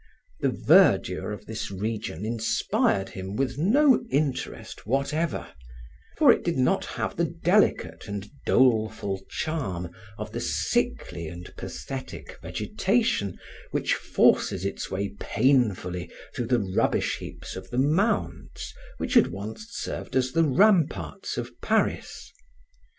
[0.39, 5.53] The verdure of this region inspired him with no interest whatever,
[6.17, 12.39] for it did not have the delicate and doleful charm of the sickly and pathetic
[12.41, 13.37] vegetation
[13.69, 19.67] which forces its way painfully through the rubbish heaps of the mounds which had once
[19.69, 22.31] served as the ramparts of Paris.